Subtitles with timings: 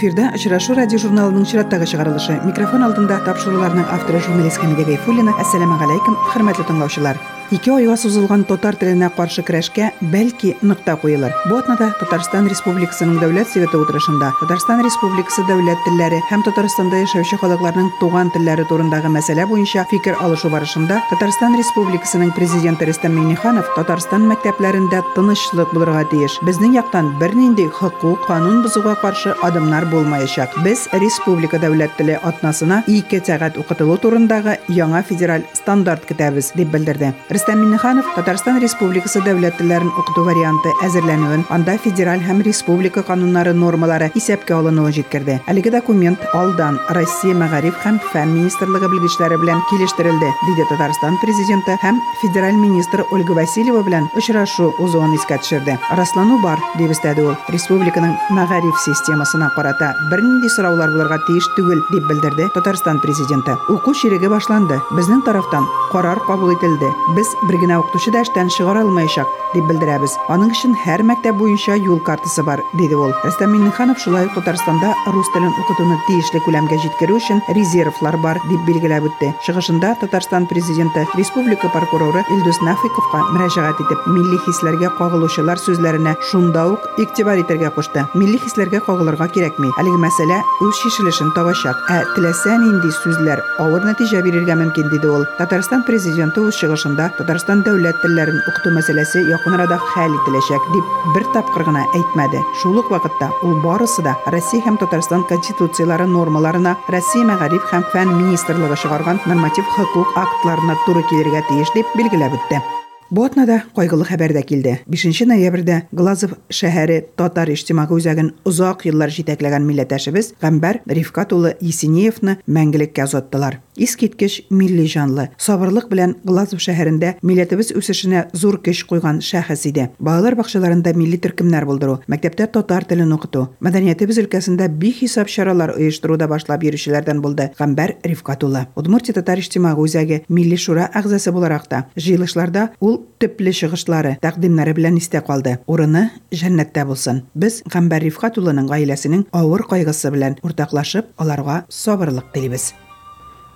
[0.00, 2.38] эфирде очрашу радио журналының чираттагы чыгарылышы.
[2.46, 5.34] Микрофон алдында тапшыруларның авторы журналист хамида гайфуллина.
[5.42, 11.32] Ассаламу алейкум хөрмәтле тыңлаучылар ике айга сузылган татар теленә каршы көрәшкә бәлки нокта куелыр.
[11.48, 17.88] Бу атнада татарстан республикасының дәүләт советы утырышында татарстан республикасы дәүләт телләре һәм татарстанда яшәүче халыкларның
[17.98, 25.02] туган телләре турындагы мәсьәлә буенча фикер алышу барышында татарстан республикасының президенты рөстәм миңнеханов татарстан мәктәпләрендә
[25.16, 26.38] тынычлык булырга тиеш.
[26.46, 30.60] Безнең яктан бернинди хокук канун бозуга каршы адымнар булмаячак.
[30.62, 37.14] Без республика дәүләт теле атнасына 2 сәгать укытылу турындагы яңа федераль стандарт көтәбез дип белдерде.
[37.40, 44.10] Рөстәм Миннеханов Татарстан Республикасы дәүләт телләрен укыту варианты әзерләнүен, анда федераль һәм республика кануннары нормалары
[44.18, 45.38] исәпкә алынуын җиткерде.
[45.48, 52.02] Әлеге документ алдан Россия мәгариф һәм фән министрлыгы белгечләре белән килештерелде, диде Татарстан президенты һәм
[52.20, 55.78] федераль министр Ольга Васильева белән очрашу узуын искә төшерде.
[55.96, 57.38] Раслану бар, дип өстәде ул.
[57.48, 63.56] Республиканың мәгариф системасына карата бернинди сораулар булырга тиеш түгел, дип белдерде Татарстан президенты.
[63.72, 64.82] Уку чиреге башланды.
[64.92, 66.92] Безнең тарафтан карар кабул ителде.
[67.16, 70.16] Без бер генә укытучы да эштән чыгара алмаячак дип белдерәбез.
[70.50, 73.12] Өчен һәр мәктәп буенча юл картасы бар, диде ул.
[73.24, 78.60] Рөстәм Миннеханов шулай ук Татарстанда рус телен укытуны тиешле күләмгә җиткерү өчен резервлар бар дип
[78.66, 79.32] билгеләп үтте.
[79.46, 86.86] Чыгышында Татарстан президенты республика прокуроры Илдус Нафиковка мөрәҗәгать итеп, милли хисләргә кагылучылар сүзләренә шунда ук
[86.98, 88.06] игътибар итәргә кушты.
[88.14, 89.72] Милли хисләргә кагылырга кирәкми.
[89.80, 91.78] Әлеге мәсьәлә үз чишелешен табачак.
[91.90, 95.26] Ә теләсә нинди сүзләр авыр нәтиҗә бирергә мөмкин, диде ул.
[95.38, 101.26] Татарстан президенты үз чыгышында Татарстан дәүләт телләрен укыту мәсьәләсе якын арада хәл ителәчәк дип бер
[101.34, 102.40] тапкыр гына әйтмәде.
[102.62, 108.16] Шул ук вакытта ул барысы да Россия һәм Татарстан конституциялары нормаларына, Россия мәгариф һәм фән
[108.16, 112.64] министрлыгы чыгарган норматив хокук актларына туры килергә тиеш дип билгеләп үтте.
[113.10, 114.76] Бу атнада кайгылы хәбәр дә килде.
[114.86, 122.36] 5 ноябрьдә Глазов шәһәре татар иҗтимагый үзәген озак еллар җитәкләгән милләттәшебез Гамбар Рифкат улы Есениевны
[122.46, 123.58] мәңгелеккә озаттылар.
[123.74, 129.88] Искиткеч милли җанлы, сабырлык белән Глазов шәһәрендә милләтебез үсешенә зур көч куйган шәхес иде.
[129.98, 136.62] Балалар бакчаларында милли төркемнәр булдыру, мәктәптә татар телен укыту, мәдәниятебез өлкәсендә бихисап чаралар оештыруда башлап
[136.62, 138.66] йөрүчеләрдән булды Гамбар Рифкат улы.
[138.76, 144.98] Удмуртия татар иҗтимагый үзәге милли шура әгъзасы буларак та җыелышларда ул төпле чыгышлары, тәкъдимнәре белән
[145.00, 145.58] истә калды.
[145.70, 147.24] Урыны җәннәттә булсын.
[147.34, 152.72] Без Гамбар Рифкат улының гаиләсенең авыр кайгысы белән уртаклашып, аларга сабырлык телибез.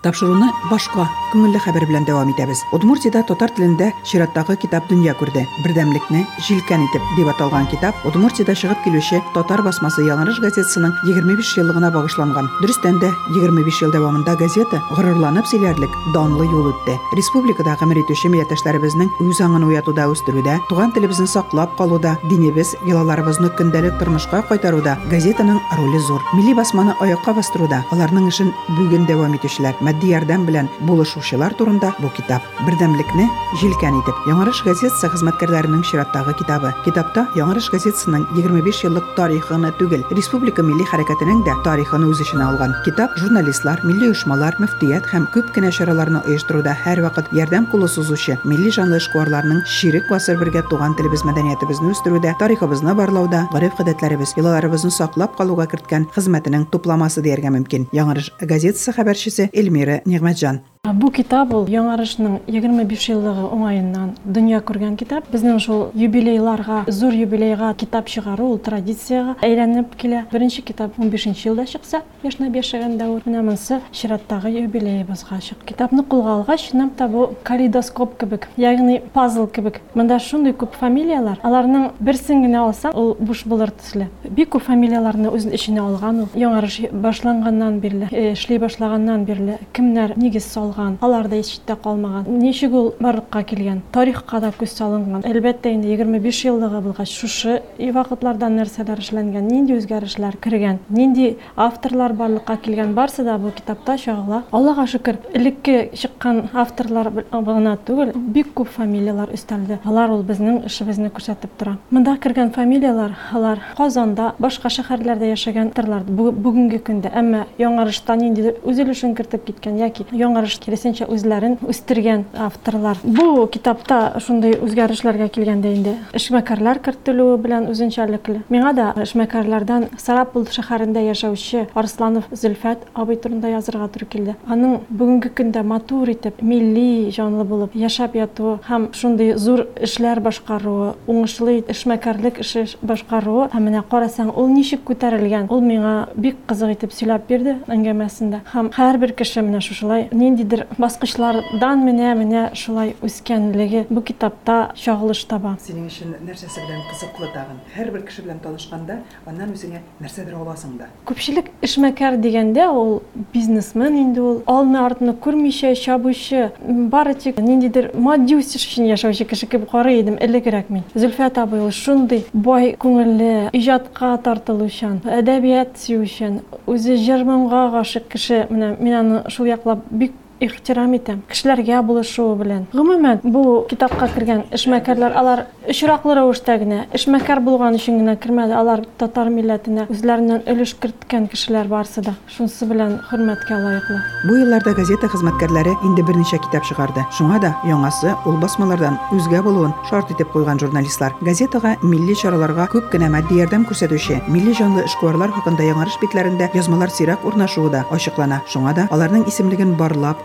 [0.04, 2.60] Тапшыруны башка күңелле хәбәр белән дәвам итәбез.
[2.76, 5.46] Удмуртиядә татар телендә чираттагы китап дөнья күрде.
[5.64, 11.88] Бердәмлекне җилкән итеп дип аталган китап Удмуртиядә чыгып килүче татар басмасы Яңарыш газетасының 25 еллыгына
[11.94, 12.50] багышланган.
[12.60, 16.98] Дөрестән дә 25 ел дәвамында газета горурланып сөйләрлек данлы юл үтте.
[17.16, 23.96] Республикада гомер итүче милләттәшләребезнең үз аңын уятуда үстерүдә, туган телебезне саклап калуда, динебез, йолаларыбызны көндәлек
[23.98, 26.20] тормышка кайтаруда газетаның роле зур.
[26.36, 32.10] Милли басманы аякка бастыруда аларның эшен бүген дәвам итүчеләр матди ярдәм белән булышучылар турында бу
[32.16, 32.42] китап.
[32.66, 33.26] Бердәмлекне
[33.60, 34.16] җилкән итеп.
[34.28, 36.72] Яңарыш газетасы хезмәткәрләренең чираттагы китабы.
[36.84, 42.74] Китапта Яңарыш газетасының 25 еллык тарихыны түгел, республика милли хәрәкәтенең дә тарихын үз эченә алган.
[42.84, 48.72] Китап журналистлар, милли оешмалар, мөфтият һәм күп кенә чараларны оештыруда һәрвакыт ярдәм кулы сузучы милли
[48.74, 55.66] җанлы эшкуарларның ширек басыр бергә туган телебез мәдәниятебезне үстерүдә, тарихыбызны барлауда, гореф-гадәтләребез, йолаларыбызны саклап калуга
[55.70, 57.88] керткән хезмәтенең тупламасы дияргә мөмкин.
[57.94, 59.50] Яңарыш газетасы хәбәрчесе
[59.84, 60.73] Mire Nirmejan.
[60.84, 65.30] Бу китап ул Яңарышның 25 еллыгы уңаеннан дөнья күргән китап.
[65.32, 70.26] Безнең шул юбилейларга, зур юбилейга китап чыгару ул традицияга әйләнеп килә.
[70.28, 73.24] Беренче китап 15 елда чыкса, яшьнәп яшәгән дәвр.
[73.24, 75.62] Менә монсы чираттагы юбилеебызга чык.
[75.64, 79.80] Китапны кулга алгач, нәм бу калейдоскоп кебек, ягъни пазл кебек.
[79.94, 84.10] Монда шундый күп фамилиялар, аларның берсен генә алсаң, ул буш булыр төсле.
[84.28, 86.30] Бик күп фамилияларны үз эченә алган ул.
[86.36, 92.72] Яңарыш башланганнан бирле, эшли башлаганнан бирле кемнәр нигез салган калган алар да эч калмаган ничек
[92.72, 93.44] ул барлыкка
[93.92, 99.76] тарихка да күз салынган әлбәттә инде егерме биш еллыгы булгач шушы вакытлардан нәрсәләр эшләнгән нинди
[99.78, 106.48] үзгәрешләр кергән нинди авторлар барлыкка килгән барысы да бу китапта чагыла аллага шөкер элекке чыккан
[106.52, 112.50] авторлар гына түгел бик күп фамилиялар өстәлде алар ул безнең эшебезне күрсәтеп тора монда кергән
[112.54, 119.78] фамилиялар алар казанда башка шәһәрләрдә яшәгән авторлар бүгенге көндә әмма яңарышта ниндидер үзелешен кертеп киткән
[119.78, 127.68] яки яңарыш керісінше өзләрен үстірген авторлар бұл китапта ушундай үзгәрешләргә килгәндә инде эшмәкәрләр кертелүе белән
[127.72, 134.80] үзенчәлекле миңа да эшмәкәрләрдән сарапул шәһәрендә яшәүче арсланов зөлфәт абый турында язырга туры килде аның
[134.88, 141.58] бүгенге көндә матур итеп милли җанлы булып яшәп ятуы һәм шундый зур эшләр башкаруы уңышлы
[141.74, 147.26] эшмәкәрлек эше башкаруы һәм менә карасаң ул ничек күтәрелгән ул миңа бик кызык итеп сөйләп
[147.28, 154.72] бирде әңгәмәсендә һәм һәрбер кеше менә шушылай ниндидер баскычлардан менә менә шулай үскәнлеге бу китапта
[154.78, 155.54] чагылыш таба.
[155.64, 157.60] Синең өчен нәрсәсе белән кызыклы тагын?
[157.74, 160.88] Һәрбер кеше белән танышканда аннан үзеңә нәрсәдер аласың да.
[161.08, 163.02] Күпчелек эшмәкәр дигәндә ул
[163.34, 164.42] бизнесмен инде ул.
[164.46, 166.50] Алны артны күрмичә чабучы
[166.92, 170.84] бары тик ниндидер матди үсеш өчен яшәүче кеше кебек карый идем элегрәк мин.
[170.94, 178.46] Зөлфәт абый ул шундый бай күңелле иҗатка тартылучан әдәбият сөючән үзе җыр гашык кеше.
[178.50, 181.22] Менә мин аны шул яклап бик ихтирам итәм.
[181.30, 182.66] Кешеләргә булышуы белән.
[182.72, 188.54] Гомумән бу китапка кергән эшмәкәрләр алар очраклы рәвештә генә эшмәкәр булган өчен генә кермәде.
[188.54, 192.14] Алар татар милләтенә үзләреннән өлеш керткән кешеләр барсы да.
[192.28, 194.00] Шунысы белән хөрмәткә лаеклы.
[194.28, 197.06] Бу елларда газета хезмәткәрләре инде берничә китап чыгарды.
[197.16, 201.14] Шуңа да яңасы ул басмалардан үзгә булуын шарт итеп куйган журналистлар.
[201.22, 206.90] Газетага милли чараларга күп кенә матди ярдәм күрсәтүче милли җанлы эшкуарлар хакында яңарыш битләрендә язмалар
[206.90, 208.42] сирәк урнашуы да ачыклана.
[208.50, 208.88] Шуңа да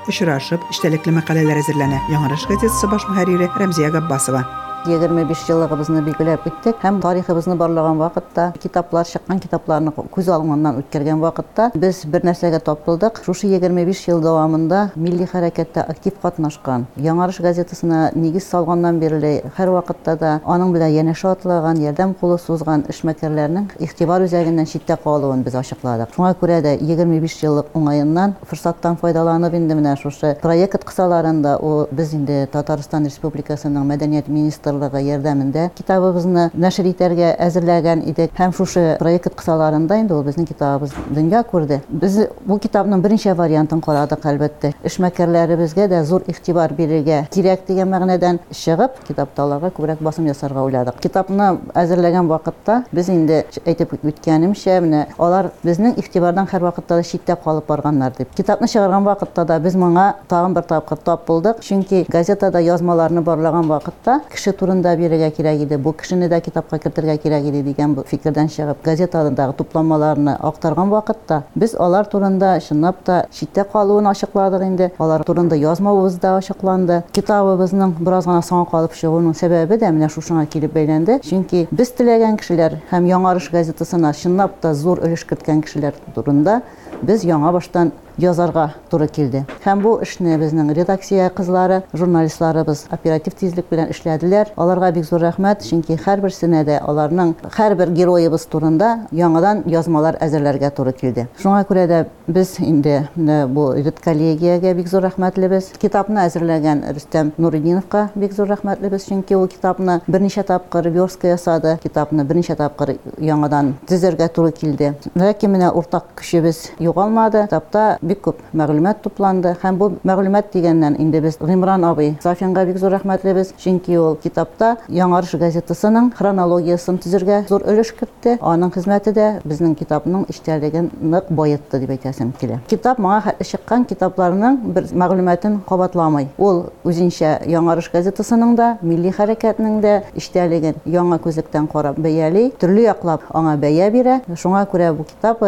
[0.08, 4.46] Uşuraşıb iştəlikli məqalələr hazırlanan Yanğarış qəzetəsi baş mühərriri Rəmziyə Qabbasova.
[4.88, 11.70] 25 жыллығыбызны белгілеп кеттік һәм тарихыбызны барлаған вакытта китаплар чыккан китапларны күз алыңнан үткәргән вакытта
[11.76, 13.20] без бер нәрсәгә тапылдык.
[13.26, 16.86] Шушы 25 ел дәвамында милли хәрәкәттә актив катнашкан.
[16.96, 22.86] Яңарыш газетасына нигез салганнан бирле һәр вакытта да аның белән янәшә атлаган, ярдәм кулы сузган
[22.90, 26.16] эшмәкәрләрнең игътибар үзәгеннән читтә калуын без ачыкладык.
[26.16, 32.14] Шуңа күрә дә 25 еллык уңаеннан фырсаттан файдаланып инде менә шушы проект кысаларында ул без
[32.14, 39.35] инде Татарстан Республикасының мәдәният министры министрлыгы ярдәмендә китабыбызны нәшер итәргә әзерләгән идек һәм шушы проект
[39.35, 45.89] кысаларында инде ул безнең китабыбыз дөнья күрде без бу китапның берничә вариантын карадык әлбәттә эшмәкәрләребезгә
[45.93, 51.51] дә зур игътибар бирергә кирәк дигән мәгънәдән чыгып китапта аларга күбрәк басым ясарга уйладык китапны
[51.75, 58.15] әзерләгән вакытта без инде әйтеп үткәнемчә менә алар безнең игътибардан һәрвакытта да читтә калып барганнар
[58.19, 63.23] дип китапны чыгарган вакытта да без моңа тагын бер тапкыр тап булдык чөнки газетада язмаларны
[63.23, 67.95] барлаган вакытта кеше турында бирергә кирәк иде бу кешене дә китапка кертергә кирәк иде дигән
[68.07, 74.91] фикердән чыгып газетадагы тупланмаларны актарган вакытта без алар турында чынлап та читтә калуын ачыкладык инде
[74.99, 80.47] алар турында язмавыбыз да ачыкланды китабыбызның бераз гына соңга калып чыгуының сәбәбе дә менә шушыңа
[80.47, 85.95] килеп бәйләнде чөнки без теләгән кешеләр һәм яңарыш газетасына чынлап та зур өлеш керткән кешеләр
[86.15, 86.63] турында
[87.03, 89.44] без яңа баштан yazarğa dura kildi.
[89.66, 94.54] Həm bu işni bizning redaksiya qızları, jurnalistlarımız operativ tezlik bilan işlədilər.
[94.58, 100.18] Onlara bir zor rəhmət, çünki hər bir sinədə onların hər bir geroyimiz turunda yangidan yazmalar
[100.24, 101.28] əzərlərgə dura kildi.
[101.42, 105.72] Şuna görə də biz indi e, bu red kollegiyaga bir zor rəhmətlibiz.
[105.82, 111.78] Kitabni əzərləgən Rüstəm Nuridinovqa bir zor rəhmətlibiz, çünki o kitabni bir neçə tapqır vyorska yasadı,
[111.84, 114.94] kitabni bir neçə tapqır yangidan dizərgə dura kildi.
[115.18, 117.46] Lakin minə ortaq kişi biz yo'qolmadi.
[117.50, 119.54] Kitabda бик күп мәгълүмат тупланды.
[119.62, 124.76] Һәм бу мәгълүмат дигәннән инде без Гыймран абый Сафинга бик зур рәхмәтлебез чөнки ул китапта
[124.90, 128.38] яңарыш газетасының хронологиясын төзергә зур өлеш кертте.
[128.42, 132.60] Аның хезмәте дә безнең китапның эчтәлеген нык баетты дип әйтәсем килә.
[132.68, 136.30] Китап моңа хәтле чыккан китапларның бер мәгълүматын кабатламый.
[136.38, 143.28] Ул үзенчә яңарыш газетасының да милли хәрәкәтнең дә эчтәлеген яңа күзлектән карап бәяли төрле яклап
[143.34, 144.20] аңа бәя бирә.
[144.36, 145.44] Шуңа күрә бу китап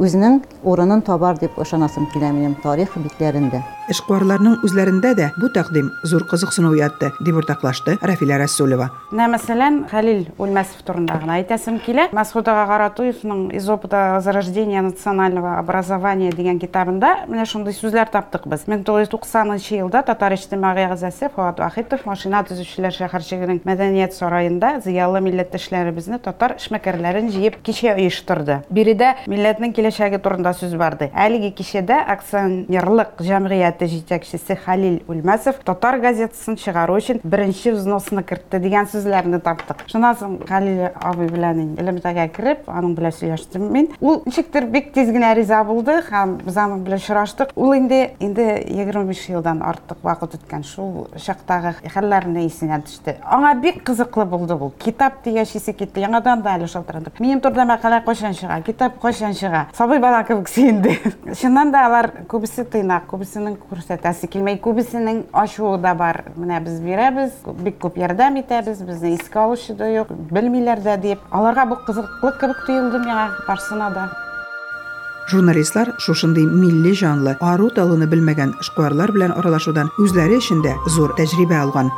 [0.00, 6.24] үзенең урынын табар дип ышанасым килә минем тарих битләрендә эшкуарларның үзләрендә дә бу тәкъдим зур
[6.30, 8.90] кызыксыну уятты дип уртаклашты Рафилә Расулова.
[9.10, 12.08] Менә мәсәлән, Хәлил Үлмәсов турында гына әйтәсем килә.
[12.14, 18.62] Масгуд ага Каратуевның Из опыта зарождения национального образования дигән китабында менә шундый сүзләр таптык без.
[18.68, 26.56] 1990 елда татар иҗтимагый әгъзасы Фуат Вахитов машина төзүчеләр шәһәрчегенең мәдәният сараенда зыялы милләттәшләребезне татар
[26.60, 28.60] эшмәкәрләрен җыеп кичә оештырды.
[28.70, 31.10] Биредә милләтнең киләчәге турында сүз барды.
[31.14, 38.58] Әлеге кичәдә акционерлык җәмгыять газета жетекчиси халил ульмасов татар газетасын чыгаруу үчүн биринчи взносуну киртти
[38.58, 43.88] деген сөзлөрүнү таптык шундан соң халил абый менен элемтеге кирип аның менен сүйлөштүм мен.
[44.00, 48.62] Ул ничектир бик тез гана риза болду һәм биз аны менен очраштык ул инде инде
[48.66, 54.56] егерме беш жылдан артык убакыт өткөн ушул шактагы хәлләрне эсине түштү аңа бик кызыклы болду
[54.56, 54.72] бул.
[54.78, 58.60] Китап эси кетти яңадан да эле шалтырантып менин турда макала качан чыга?
[58.62, 59.66] Китап качан чыга?
[59.76, 65.94] Сабый бала кебек сүйүндү чыннан да алар көбүсү тыйнак көбүсүнүн күрсәтәсе килмәй күбесенең ачуы да
[65.94, 70.96] бар менә без бирәбез бик күп ярдәм итәбез безне искә алучы да юк белмиләр дә
[71.02, 74.10] дип аларга бу кызыклы кебек тоелды миңа барсына да
[75.30, 81.92] Журналистлар шушындый милли жанлы, ару талыны белмәгән эшкуарлар белән аралашудан үзләре эчендә зур тәҗрибә алган.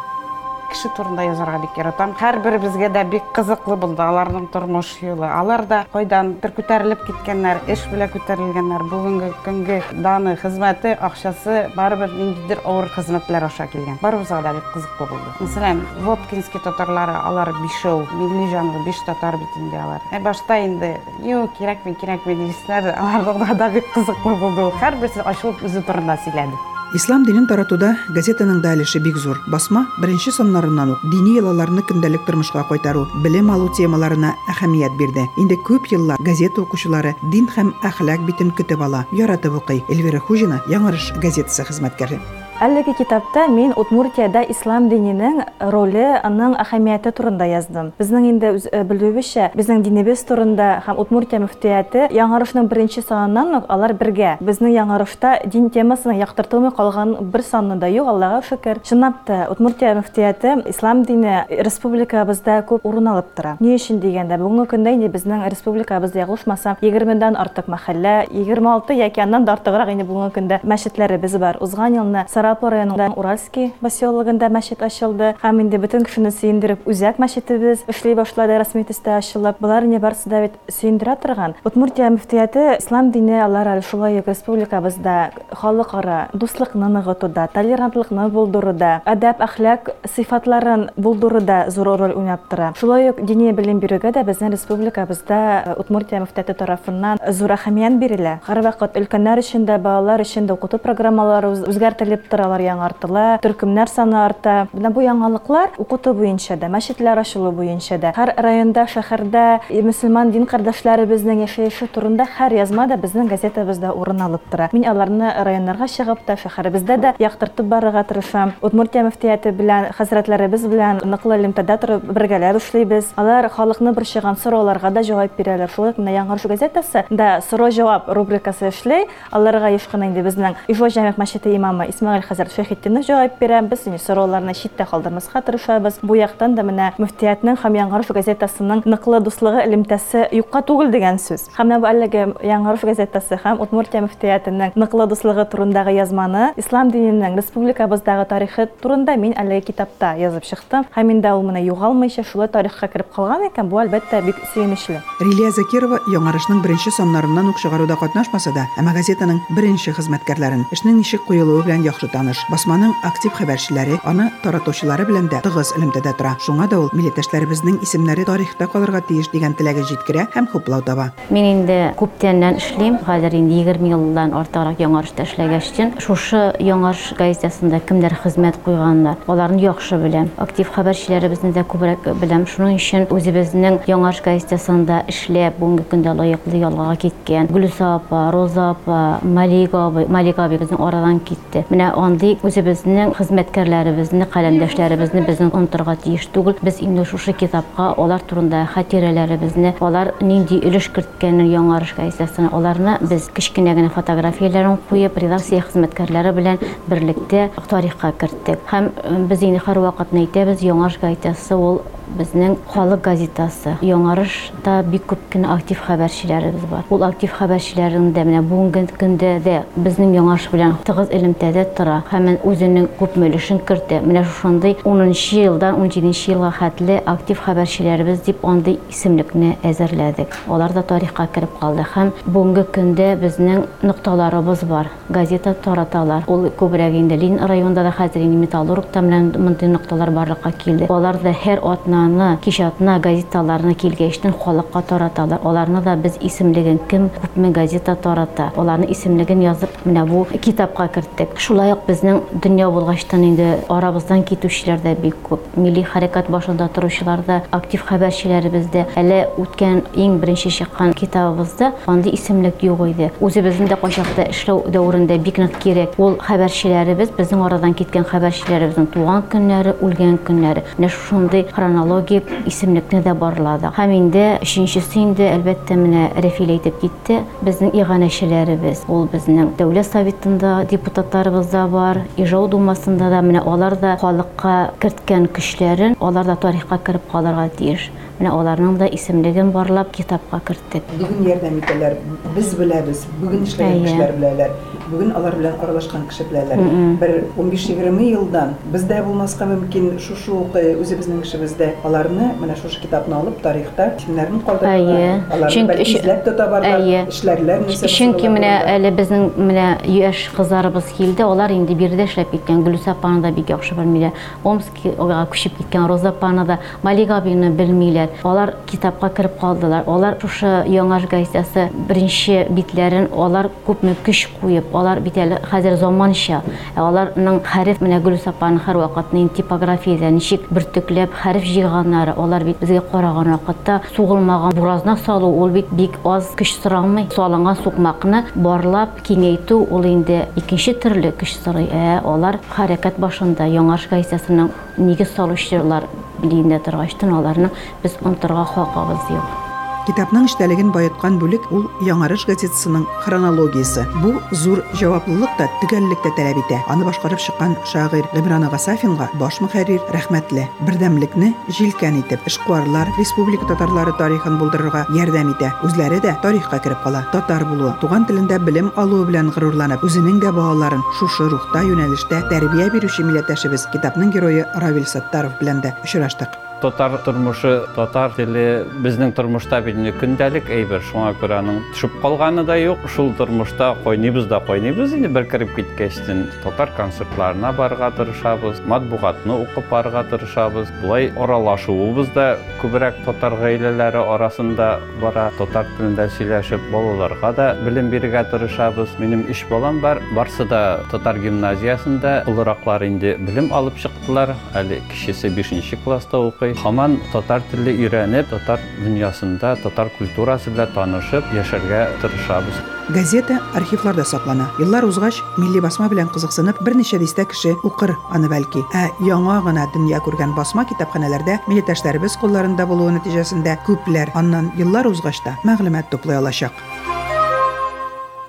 [0.72, 5.28] Кеше турында язарга бик яратам һәрберебезгә дә бик кызыклы булды аларның тормыш юлы.
[5.28, 12.12] Алар да кайдан бер күтәрелеп киткәннәр эш белән күтәрелгәннәр бүгенге көнгә даны хезмәте акчасы барыбер
[12.16, 18.06] ниндидер авыр хезмәтләр аша килгән барыбызга да бик кызыклы булды мәсәлән воткинский татарлары алар бишәү
[18.16, 20.00] милли жанлы биш татар бит инде алар.
[20.12, 25.84] Ә башта инде юк кирәкми кирәкми дисәләр аларга да бик кызыклы булды һәрберсе ачылып үзе
[25.86, 29.38] турында сөйләде Ислам динен таратуда газетаның да өлеше бик зур.
[29.48, 35.24] Басма беренче саннарыннан ук дини йолаларны көндәлек тормышка кайтару, белем алу темаларына әһәмият бирде.
[35.40, 39.84] Инде күп еллар газета укучылары дин һәм әхлак битен көтеп ала, яратып укый.
[39.88, 42.20] Эльвира Хужина, Яңарыш газетасы хезмәткәре.
[42.62, 45.40] Әлеге китапта мин Удмуртияда ислам диненең
[45.74, 47.88] роле, аның әһәмияте турында яздым.
[47.98, 53.96] Безнең инде э, белүебезчә, безнең динебез турында һәм Удмуртия мөфтияте Яңарышның беренче санынан ук алар
[53.98, 54.36] бергә.
[54.46, 58.78] Безнең Яңарышта дин темасына яктыртылмый калган бер санны да юк, Аллага шөкер.
[58.86, 63.56] Чынлап та, Удмуртия мөфтияте ислам дине республикабызда күп урын алып тора.
[63.58, 69.50] Ни өчен дигәндә, бүгенге көндә инде безнең республикабызда ягылышмасам, 20-дан артык мәхәллә, 26 яки аннан
[69.50, 71.58] да артыграк инде бүгенге көндә мәчетләребез бар.
[71.58, 75.30] Узган елны Сарапул районында Уральский поселогында мәчет ачылды.
[75.40, 79.56] Һәм инде бөтен кешене сөендереп, үзәк мәчетебез эшли башлады рәсми төстә ачылып.
[79.62, 81.54] Булар не барсы да бит сөендерә торган.
[81.64, 89.94] Удмуртия мөфтияте ислам дине алар әле шулай республикабызда халыкара дуслыкны ныгытуда, толерантлыкны булдыруда, әдәп әхлак
[90.12, 92.74] сыйфатларын булдыруда зур роль уйнап тора.
[92.76, 98.36] Шулай ук дини белем бирүгә дә безнең республикабызда Удмуртия мөфтияте тарафыннан зур әһәмият бирелә.
[98.44, 104.18] Һәрвакыт өлкәннәр өчен дә, балалар өчен дә укыту программалары үзгәртелеп тора, алар яңартыла, төркемнәр саны
[104.22, 104.66] арта.
[104.72, 109.44] Менә бу яңалыклар укыту буенча да, мәчетләр ачылу буенча да, һәр районда, шәһәрдә
[109.84, 114.70] мөселман дин кардәшләребезнең яшәеше турында һәр язма да безнең газетабызда урын алып тора.
[114.72, 118.54] Мин аларны районнарга чыгып та, шәһәребездә дә яктыртып барырга тырышам.
[118.62, 123.12] Удмуртия мөфтияте белән, хәзрәтләребез белән ныклы элемтәдә торып бергәләп эшлибез.
[123.16, 125.70] Алар халыкны борчыган сорауларга да җавап бирәләр.
[125.72, 129.04] Шулай ук менә Яңгырыш газетасы да сорау-җавап рубрикасы эшли.
[129.30, 133.60] Аларга еш кына инде безнең Ифо җәмәгать мәчете имамы Исмаил хәзрәт Шәһиддинов җавап бирә.
[133.68, 136.00] Без инде сорауларны читтә калдырмаска тырышабыз.
[136.02, 141.48] Бу яктан да менә мөфтиятның һәм Яңгырыш газетасының ныклы дуслыгы элемтәсе юкка түгел дигән сүз.
[141.56, 147.36] Һәм менә бу әлеге Яңгырыш газетасы һәм Удмуртия мөфтиятының ныклы дуслыгы турындагы язманы ислам диненең
[147.40, 150.86] республикабыздагы тарихы турында мин әлеге китапта язып чыктым.
[150.94, 153.70] Һәм инде ул менә югалмыйча шулай тарихка кереп калган икән.
[153.72, 155.00] Бу әлбәттә бик сөенечле.
[155.20, 161.24] Рилия Закирова Яңарышның беренче саннарыннан ук чыгаруда катнашмаса да, әмма газетаның беренче хезмәткәрләрен эшнең ничек
[161.28, 162.42] куелуы белән яхшы таныш.
[162.52, 166.36] Басманың актив хәбәрчеләре, аны таратучылары белән дә тыгыз элемтәдә тора.
[166.44, 171.10] Шуңа да ул милләттәшләребезнең исемнәре тарихта калырга тиеш дигән теләге җиткерә һәм хуплау таба.
[171.30, 177.80] Мин инде күптәннән эшлим, хәзер инде 20 елдан артыграк яңарышта эшләгәч өчен, шушы яңарыш газетасында
[177.88, 180.30] кемдер хезмәт куйганнар, аларны яхшы беләм.
[180.42, 182.46] Актив хәбәрчеләребезне дә күбрәк беләм.
[182.50, 189.20] Шуның өчен үзебезнең яңарыш газетасында эшләп, бүгенге көндә лаеклы ялга киткән Гүлсә апа, Роза апа,
[189.22, 191.64] Малика абый, Малика абый безнең арадан китте.
[191.70, 196.56] Менә андый үзебезнең хезмәткәрләребезне, каләмдәшләребезне безнең онтырга тиеш түгел.
[196.62, 203.30] Без инде шушы китапка алар турында хатирәләребезне, алар нинди өлеш керткәнен яңарыш газетасына, аларны без
[203.32, 208.60] кичкенә генә фотографияләрен куеп, редакция хезмәткәрләре белән берлектә тарихка керттек.
[208.70, 208.92] Һәм
[209.30, 211.82] без инде һәрвакыт әйтәбез, яңарыш газетасы ул
[212.18, 213.76] безнең халык газетасы.
[213.82, 216.84] Яңарышта бик күп кенә актив хәбәрчеләребез бар.
[216.90, 222.02] Ул актив хәбәрчеләрнең дә менә бүгенге көндә дә безнең яңарыш белән тыгыз элемтәдә тора.
[222.10, 224.00] Һәм үзенең күп мөлешен кертә.
[224.04, 230.36] Менә шушындый 10 елдан 17 елга хәтле актив хәбәрчеләребез дип андый исемлекне әзерләдек.
[230.48, 231.86] Алар да тарихка кереп калды.
[231.94, 234.90] Һәм бүгенге көндә безнең нокталарыбыз бар.
[235.08, 236.24] Газета тараталар.
[236.26, 240.86] Ул күбрәк инде Лин районында да хәзер инде металлургта менән мондый нокталар барлыкка килде.
[240.88, 245.40] Алар да һәр атна атнаны, кишатна газеталарны килгәчтен халыкка тараталар.
[245.44, 248.52] Аларны да без исемлеген кем күпме газета тарата.
[248.56, 251.38] Аларны исемлеген язып, менә бу китапка керттек.
[251.38, 255.40] Шулай ук безнең дөнья булгачтан инде арабыздан китүчеләр дә бик күп.
[255.56, 262.14] Милли хәрәкәт башында торучылар да, актив хәбәрчеләребез дә, әле үткән иң беренче чыккан китабыбызда андый
[262.14, 263.10] исемлек юк иде.
[263.20, 265.96] Үзебезнең дә кайчакта эшләү дәврендә бик нык кирәк.
[265.98, 270.64] Ул хәбәрчеләребез, безнең арадан киткән хәбәрчеләребезнең туган көннәре, үлгән көннәре.
[270.78, 273.74] Менә шундый хронология хронологик исемлекне дә барладык.
[273.76, 277.22] Һәм инде өченчесе инде әлбәттә менә Рәфил әйтеп китте.
[277.44, 283.96] Безнең иганәчеләребез, ул безнең дәүләт советында депутатларыбыз да бар, Ижау думасында да менә алар да
[284.00, 287.90] халыкка керткән көчләрен, алар да тарихка кереп калырга тиеш.
[288.20, 290.84] Менә аларның да исемлеген барлап китапка керттек.
[290.98, 291.96] Бүген ярдәм итәләр.
[292.36, 293.06] Без беләбез.
[293.20, 294.52] Бүген эшләгән кешеләр беләләр.
[294.92, 296.60] Бүген алар белән аралашкан кеше беләләр.
[297.00, 303.16] Бер 15-20 елдан бездә булмаска мөмкин шушы ук э, үзебезнең эшебездә аларны менә шушы китапны
[303.16, 304.44] алып тарихта исемнәрен Әйе.
[304.46, 305.24] калдыралар.
[305.32, 311.24] Аларны бәлки изләп тота барлар, эшләрләр нәрсә Чөнки менә әле безнең менә яшь кызларыбыз килде,
[311.24, 312.62] алар инде биредә эшләп киткән.
[312.66, 314.12] Гөлүс апаны да бик яхшы белмиләр.
[314.44, 318.10] Омскига күчеп киткән Роза апаны да, Малика абыйны белмиләр.
[318.22, 319.84] Алар китапка кереп калдылар.
[319.86, 326.42] Алар шушы яңаш газетасы беренче битләрен алар күпме көч куеп, алар бит әле хәзер заманча.
[326.76, 332.58] Ә Аларның хәреф менә Гөлүс апаның һәрвакыт нин типографиядә ничек бөртекләп хәреф җыйганнары, алар бит
[332.60, 337.08] безгә караган вакытта сугылмаган буразна салу ул бит бик аз көч сорамый.
[337.14, 341.70] Салынган сукмакны барлап киңәйтү ул инде икенче төрле көч сорый.
[341.70, 345.88] Ә алар хәрәкәт башында яңаш газетасының нигез салучылар
[346.22, 347.50] билендә торгачтан аларны
[347.82, 349.51] без онтырга хакыбыз юк.
[349.82, 353.82] Китапның эчтәлеген байыткан бүлек ул Яңарыш газетасының хронологиясы.
[353.98, 356.60] Бу зур җаваплылык та, төгәллек тә таләп итә.
[356.70, 360.46] Аны башкарып чыккан шагыйрь Гыймран Агасафинга баш мөхәррир рәхмәтле.
[360.62, 365.50] Бердәмлекне җилкән итеп, эшкуарлар, республика татарлары тарихын булдырырга ярдәм итә.
[365.66, 367.02] Үзләре дә тарихка кереп кала.
[367.10, 372.70] Татар булуы, туган телендә белем алуы белән горурланып, үзенең дә балаларын шушы рухта юнәлештә тәрбия
[372.70, 376.51] бирүче милләттәшебез китапның герое Равил Саттаров белән дә очраштык.
[376.62, 380.78] Татар тормышы, татар теле безнең тормышта бит инде көндәлек әйбер.
[380.86, 382.84] Шуңа күрә аның төшеп калганы да юк.
[382.86, 389.66] Шул тормышта койныбыз да койныбыз инде бер кирип киткәчтен татар концертларына барырга тырышабыз, матбугатны укып
[389.72, 390.70] барырга тырышабыз.
[390.84, 392.28] Булай аралашуыбыз да
[392.62, 394.70] күбрәк татар гаиләләре арасында
[395.02, 395.32] бара.
[395.40, 398.94] Татар телендә сөйләшеп балаларга да белем бирергә тырышабыз.
[399.02, 399.98] Минем өч балам бар.
[400.14, 404.36] Барсы да татар гимназиясында булыраклар инде белем алып чыктылар.
[404.54, 406.53] Әле кичесе 5 класста укый.
[406.63, 412.59] Һаман татар теле өйрәнеп, татар дөньясында, татар культурасы белән танышып яшәргә тырышабыз.
[412.89, 414.49] Газета архивларда саклана.
[414.59, 418.63] Еллар узгач, милли басма белән кызыксынып, берничә дистә кеше укыр аны бәлки.
[418.71, 425.19] Ә яңа гына дөнья күргән басма китапханәләрдә милләттәшләребез кулларында булуы нәтиҗәсендә күпләр аннан еллар узгач
[425.25, 426.53] та мәгълүмат туплый алачак.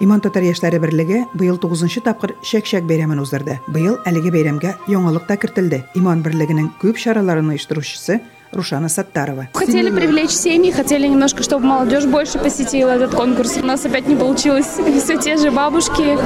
[0.03, 3.53] Иман татар яшьләре берлеге быел 9нчы тапкыр Шәкшәк бәйрәмен уздырды.
[3.71, 5.85] Быел әлеге бәйрәмгә яңалык та кертелде.
[5.95, 8.17] Иман берлегенең күп чараларын оештыручысы
[8.55, 9.47] Рушана Саттарова.
[9.53, 13.57] Хотели привлечь семьи, хотели немножко, чтобы молодежь больше посетила этот конкурс.
[13.61, 14.67] У нас опять не получилось.
[15.03, 16.17] Все те же бабушки.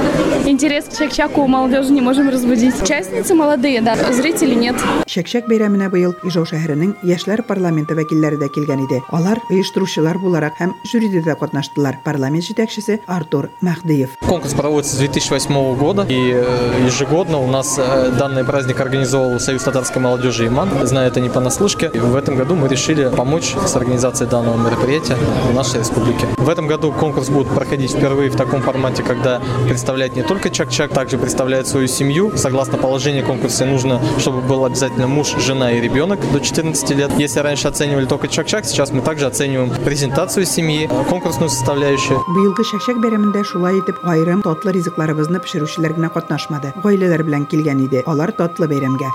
[0.48, 2.80] Интерес к шак-шаку у молодежи не можем разбудить.
[2.82, 4.76] Участницы молодые, да, зрители нет.
[5.08, 9.00] Шәкшәк бәйрәменә быел Ижау шәһәренең яшьләр парламенты вәкилләре дә килгән иде.
[9.14, 11.98] Алар оештыручылар буларак һәм жюрида да катнаштылар.
[12.04, 14.18] Парламент җитәкчесе Артур Мәхдиев.
[14.26, 19.62] Конкурс проводится с 2008 года, и э, ежегодно у нас э, данный праздник организовал Союз
[19.62, 20.68] татарской молодежи «Иман».
[20.86, 21.90] Знаю это не понаслышке.
[21.90, 25.16] В этом году мы решили помочь с организацией данного мероприятия
[25.50, 26.26] в нашей республике.
[26.36, 30.92] В этом году конкурс будет проходить впервые в таком формате, когда представляет не только Чак-Чак,
[30.92, 32.32] также представляет свою семью.
[32.36, 37.10] Согласно положению конкурса нужно, чтобы был обязательно муж, жена и ребенок до 14 лет.
[37.18, 42.22] Если раньше оценивали только Чак-Чак, сейчас мы также оцениваем презентацию семьи, конкурсную составляющую.
[42.34, 46.74] Быелгы Шәкшәк бәйрәмендә шулай итеп айрым татлы ризыкларыбызны пешерүчеләр генә катнашмады.
[46.82, 48.02] Гаиләләр белән килгән иде.
[48.06, 49.08] Алар татлы бәйрәмгә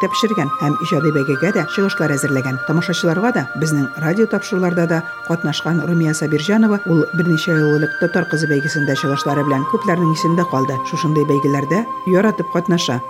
[0.00, 2.39] тә пешергән һәм иҗади бәйгегә дә чыгышлар әзерләгән.
[2.66, 8.96] Тамашачыларга да безнең радио тапшыруларда да катнашкан Румия Сабирҗанова ул берничә еллык татар кызы бәйгесендә
[8.96, 10.76] чыгышлары белән күпләрнең исендә калды.
[10.90, 13.00] Шушындый бәйгеләрдә яратып катнаша.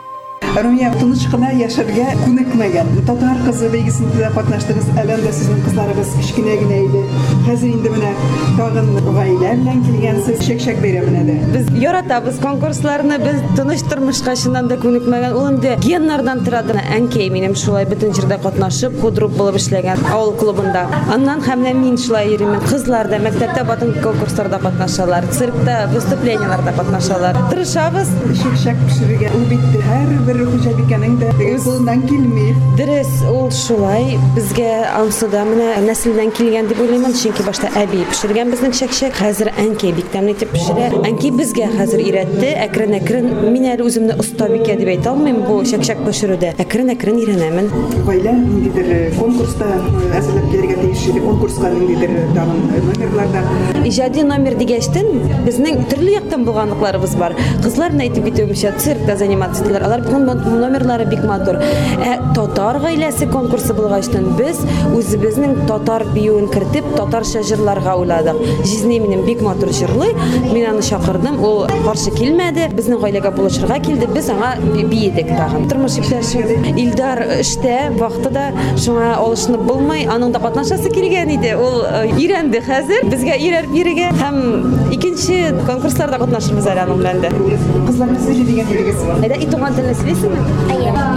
[0.50, 2.88] Румия тыныч кына яшәргә күнекмәгән.
[3.07, 4.88] Татар кызы бәйгесендә дә катнаштыгыз.
[4.98, 7.03] Әлендә сезнең кызларыгыз кичкенә генә иде.
[7.46, 8.11] Хәзер инде менә
[8.59, 11.37] тагын гаилә белән килгәнсез Шәкшәк бәйрәменә дә.
[11.55, 15.37] Без яратабыз конкурсларны, без тыныч тормышка чыннан да күнекмәгән.
[15.38, 16.76] Ул инде геннардан торады.
[16.98, 20.85] Әнкәй минем шулай бөтен җирдә катнашып, худрук булып эшләгән авыл клубында.
[21.14, 22.59] Аннан һәм дә мин шулай йөрим.
[22.66, 27.38] Кызлар да мәктәптә батын конкурсларда катнашалар, циркта выступлениеларда катнашалар.
[27.55, 28.12] Тырышабыз.
[28.42, 32.54] Шәкшәк пешерергә ул бит һәрбер хуҗабикәнең дә кулыннан килми.
[32.78, 37.06] Дөрес, ул шулай безгә Ансуда менә нәселдән килгән дип уйлыйм.
[37.20, 40.90] Чөнки башта әби пешергән безнең шәкшәк, хәзер әнкәй бик тәмле итеп пешерә.
[41.08, 42.52] Әнкәй безгә хәзер өйрәтте.
[42.66, 46.54] Әкрен-әкрен мин әле үземне оста бикә дип әйтә алмыйм бу шәкшәк пешерүдә.
[46.62, 47.70] Әкрен-әкрен өйрәнәмен.
[48.06, 49.68] Гаилә ниндидер конкурста
[50.14, 51.24] әзерләп килергә тиеш иде.
[51.26, 53.44] Конкурска ниндидер тагын номерларда.
[53.90, 55.06] Иҗади номер дигәчтен
[55.46, 57.34] безнең төрле яктан булганлыкларыбыз бар.
[57.64, 59.86] Кызларны әйтеп китүемчә, циркта заниматься итәләр.
[59.88, 61.59] Алар номерлары бик матур.
[62.00, 64.61] Ә татар гаиләсе конкурсы булгачтан без
[64.96, 68.40] үзебезнең татар биюен кертеп, татарча җырларга уйладык.
[68.64, 70.14] Жизни минем бик матур җырлый.
[70.52, 71.40] Мин аны чакырдым.
[71.42, 72.68] Ул каршы килмәде.
[72.74, 74.06] Безнең гаиләгә булышырга килде.
[74.06, 75.68] Без аңа би- биедек тагын.
[75.70, 76.40] Тормыш иптәшем
[76.80, 81.54] Илдар эштә, вакытыда шуңа алышынып булмый, аның да катнашасы килгән иде.
[81.56, 83.06] Ул э, өйрәнде хәзер.
[83.11, 87.30] Безгә ирәр бирегә һәм икенче конкурсларда катнашырбыз әле аның белән дә.
[87.88, 89.02] Кызларны сез дигән идегез.
[89.20, 89.76] Әйдә, и туган
[90.11, 90.37] написано?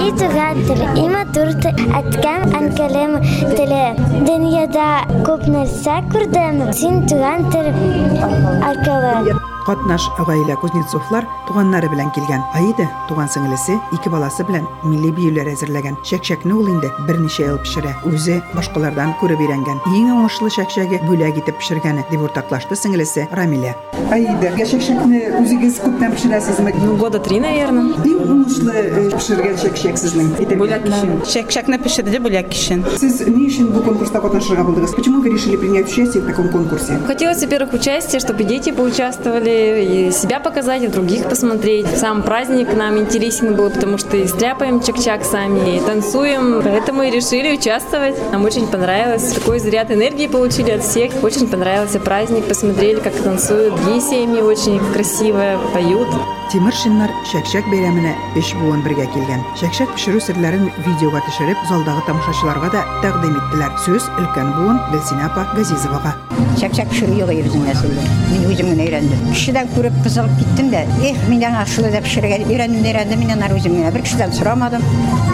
[0.08, 3.22] И тогава има турта, а така анкалем
[3.56, 3.96] теле.
[4.26, 7.74] Деня да купна сакур да син тоган тер.
[9.65, 12.43] Катнаш гаилә Кузнецовлар туганнары белән килгән.
[12.58, 15.97] Аида туган сеңлесе ике баласы белән милли биюләр әзерләгән.
[16.04, 17.93] Шәкшәкне ул инде берничә ел пешерә.
[18.10, 19.80] Үзе башкалардан күреп өйрәнгән.
[19.95, 23.76] Иң уңышлы шәкшәге бүләк итеп пешергәне дип уртаклашты сеңлесе Рамилә.
[24.13, 26.76] Аида, шәкшәкне үзегез күптән пешерәсезме?
[26.84, 27.95] Ну, года три, наверное.
[28.04, 30.34] Иң уңышлы пешергән шәкшәк сезнең.
[30.60, 31.15] Бүләк кишин.
[31.34, 32.84] Шәк-шәкне пешерде бүләк кишин.
[32.99, 34.93] Сез ни өчен бу конкурста катнашырга булдыгыз?
[34.95, 36.99] Почему вы решили принять участие в таком конкурсе?
[37.08, 41.88] Хотелось, во-первых, участие, чтобы дети поучаствовали, и себя показать, и других посмотреть.
[41.98, 46.62] Сам праздник нам интересен был, потому что и стряпаем чак-чак сами, и танцуем.
[46.63, 48.16] Поэтому и решили участвовать.
[48.32, 49.34] Нам очень понравилось.
[49.34, 51.12] Такой заряд энергии получили от всех.
[51.24, 52.46] Очень понравился праздник.
[52.46, 53.76] Посмотрели, как танцуют.
[53.76, 56.08] Другие семьи очень красиво поют.
[56.54, 59.42] Тимир Шиннар шәкшәк бәйрәменә эш буын бергә килгән.
[59.58, 63.74] Шәкшәк пешерү серләрен видеога төшереп, залдагы тамашачыларга да тәкъдим иттеләр.
[63.82, 66.13] Сүз өлкән буын Гөлсинә апа Газизовага.
[66.62, 68.06] Шәкшәк пешерү юк безнең нәселдә.
[68.30, 69.24] Мин үзем генә өйрәндем.
[69.34, 73.34] Кешедән күреп кызыгып киттем дә, эх, мин аңа шулай да пешерергә өйрәндем, дә өйрәндем, мин
[73.34, 74.86] аны үзем генә бер кешедән сорамадым.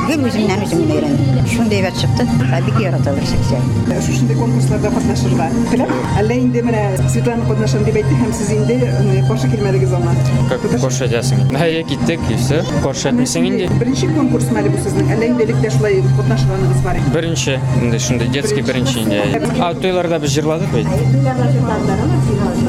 [0.07, 1.49] Гел үземнән үзем генә өйрәндем.
[1.51, 2.23] Шундый әйбәт чыкты.
[2.47, 3.63] Ә бик яраталар шәкшәк.
[4.07, 8.79] Шушындай конкурсларда катнашырга теләп, әллә инде менә Светлана катнашам дип әйтте һәм сез инде
[9.27, 10.15] каршы килмәдегез аңа.
[10.49, 10.63] Как
[11.09, 11.41] әдәсең?
[11.57, 12.61] Әйе, киттек, и все.
[13.09, 13.67] Әтмисең инде.
[13.81, 17.13] Беренче конкурс мәле бу сезнең, әллә инде электә шулай катнашырганыгыз бар иде.
[17.15, 19.23] Беренче, инде шундай детский инде.
[19.59, 20.87] А тойларда без җырладык бит.
[20.87, 22.68] Әйе,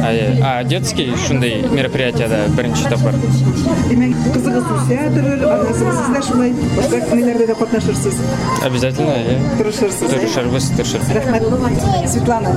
[0.00, 3.14] а детский шундай мероприятиеда беренче тапкыр.
[3.88, 8.20] Димәк, кызыгыз үсә торыр, аннан соң сез дә шулай башка неләрдә дә катнашырсыз.
[8.64, 9.14] Обязательно.
[9.58, 10.02] Тырышырсыз.
[10.02, 10.08] э?
[10.14, 11.08] Тырышырбыз, тырышырбыз.
[11.18, 12.08] Рәхмәт.
[12.08, 12.50] Светлана,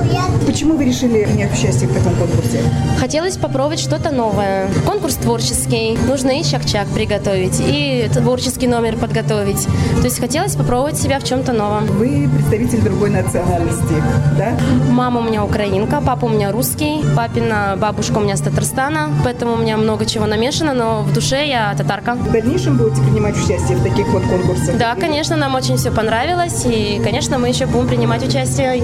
[0.46, 2.60] почему вы решили принять участие в таком конкурсе?
[2.98, 4.68] Хотелось попробовать что-то новое.
[4.86, 5.98] Конкурс творческий.
[6.06, 9.66] Нужно и чак-чак приготовить, и творческий номер подготовить.
[9.98, 11.86] То есть хотелось попробовать себя в чем-то новом.
[11.86, 13.94] Вы представитель другой национальности,
[14.36, 14.52] да?
[14.90, 19.54] Мама у меня украинка, папа у меня русский, папина бабушка у меня с Татарстана, поэтому
[19.54, 22.14] у меня много чего намешано, но в душе я татарка.
[22.14, 24.78] В дальнейшем будете принимать участие в таких вот конкурсах?
[24.78, 28.82] Да, конечно, нам очень все понравилось, и, конечно, мы еще будем принимать участие.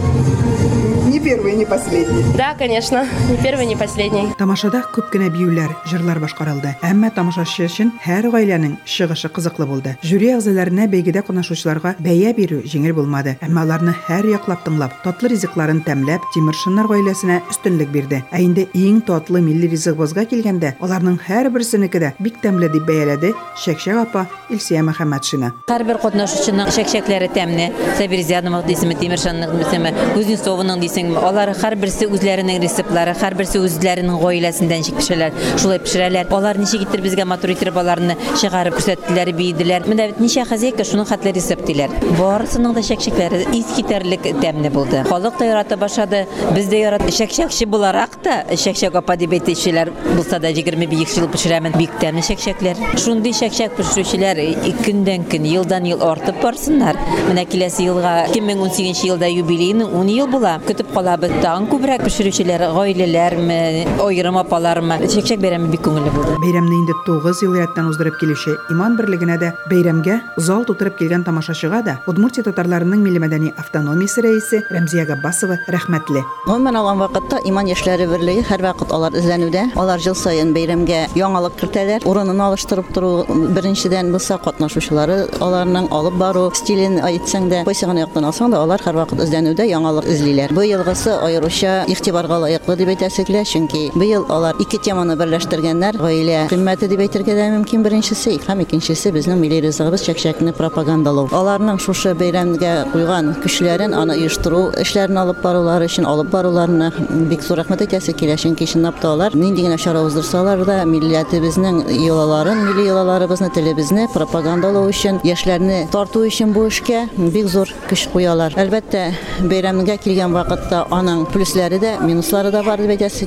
[1.14, 2.24] Не первый, не последний.
[2.37, 4.35] Да, конечно, не первый, не последний.
[4.37, 6.72] Тамашада күп кенә биюләр, җырлар башкарылды.
[6.83, 9.92] Әмма тамашачы өчен һәр гаиләнең чыгышы кызыклы булды.
[10.03, 13.37] Жюри әгъзаларына бәйгедә катнашучыларга бәя бирү җиңел булмады.
[13.46, 18.24] Әмма аларны һәр яклап тыңлап, татлы ризыкларын тәмләп, Тимир Шыннар гаиләсенә өстенлек бирде.
[18.35, 23.31] Ә инде иң татлы милли ризыгыбызга килгәндә, аларның һәр берсенеке дә бик тәмле дип бәяләде
[23.62, 25.53] Шәкшәк апа Илсия Мөхәммәтшина.
[25.70, 27.70] Һәрбер катнашучының шәкшәкләре тәмле.
[28.00, 35.33] Сабирзянова дисеме, Тимершанның дисеме, Кузнецованың дисеме, алар һәрберсе үзләренең рецептлары, һәрберсе үзләренең гаиләсендән ничек пешерәләр,
[35.61, 36.31] шулай пешерәләр.
[36.35, 39.87] Алар ничек итеп безгә матур итеп аларны чыгарып күрсәттеләр, бийделәр.
[39.88, 41.93] Менә бит ничә хозяйка шуның хәтле рецепт диләр.
[42.19, 45.05] Барысының да шәкшәкләре искитәрлек тәмле булды.
[45.09, 47.07] Халык та ярата башлады, без дә ярат.
[47.14, 51.77] Шәкшәкче буларак та, шәкшәк апа дип әйтүчеләр булса да 25 ел пешерәмен.
[51.79, 52.81] Бик тәмле шәкшәкләр.
[53.01, 54.43] Шундый шәкшәк пешерүчеләр
[54.85, 56.99] көннән көн, елдан ел артып барсыннар.
[57.29, 60.57] Менә киләсе елга 2018 елда юбилейның 10 ел була.
[60.67, 63.59] Көтеп калабыз тагын күбрәк пешерүчеләр, гаиләләрме,
[64.04, 65.00] аерым апалармы.
[65.11, 66.37] Шәкшәк бәйрәме бик күңелле булды.
[66.42, 71.83] Бәйрәмне инде 9 ел рәттән уздырып килүче Иман берлегенә дә бәйрәмгә зал тутырып килгән тамашачыга
[71.85, 76.22] да Удмуртия татарларының милли мәдәни автономиясе рәисе Рәмзия Габбасова рәхмәтле.
[76.46, 79.66] Гомумән алган вакытта Иман яшьләре берлеге һәр вакыт алар эзләнүдә.
[79.80, 82.07] Алар жыл саен бәйрәмгә яңалык кертәләр.
[82.09, 88.28] Урынын алыштырып тору беренчедән булса катнашучылары аларның алып бару стилен әйтсәң дә, кайсы гына яктан
[88.28, 90.54] алсаң да алар һәр вакыт эзләнүдә яңалык эзлиләр.
[90.54, 95.98] Бу елгысы аеруча игътибарга лаеклы дип әйтәсек лә, чөнки быел алар ике теманы берләштергәннәр.
[96.00, 101.30] Гаилә кыйммәте дип әйтергә дә мөмкин беренчесе, һәм икенчесе безнең милли ризыгыбыз чәкчәкне пропагандалау.
[101.36, 106.91] Аларның шушы бәйрәмгә куйган көчләрен аны оештыру эшләрен алып барулары өчен алып баруларына
[107.30, 111.84] бик зур рәхмәт әйтәсе килә, чөнки чынлап та алар нинди генә чара уздырсалар да милләтебезнең
[112.00, 118.54] йолаларын, милли йолаларыбызны, телебезне пропагандалау өчен, яшьләрне тарту өчен бу эшкә бик зур көч куялар.
[118.60, 119.10] Әлбәттә,
[119.50, 123.27] бәйрәмгә килгән вакыт вакытта аның плюслары да, минуслары да бар дип әйтәсе.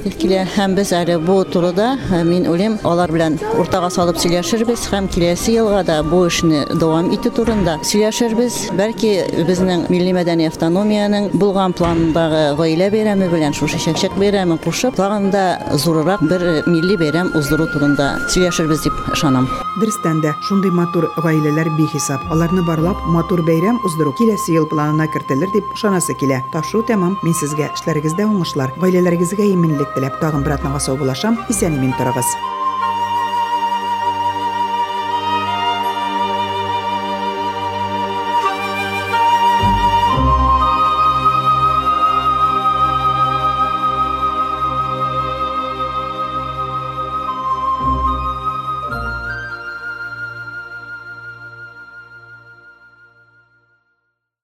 [0.56, 5.84] Һәм без әле бу турыда мин уйлыйм, алар белән уртага салып сөйләшербез һәм киләсе елга
[5.84, 8.72] да бу эшне дәвам итү турында сөйләшербез.
[8.78, 9.14] Бәлки
[9.48, 15.32] безнең милли мәдәни автономияның булган планындагы гаилә бәйрәме белән шушы чәкчәк бәйрәме кушып, тагын
[15.78, 19.50] зуррак бер милли бәйрәм уздыру турында сөйләшербез ышанам.
[19.78, 22.24] Дөрестән дә шундый матур гаиләләр бихисап.
[22.34, 26.42] Аларны барлап матур бәйрәм уздыру киләсе ел планына кертелер дип ышанасы килә.
[26.52, 27.20] Ташу тәмам.
[27.22, 31.38] Мин сезгә эшләрегездә уңышлар, гаиләләрегезгә иминлек теләп тагын бер атнага сау булашам.
[31.54, 32.57] Исән-имин торыгыз.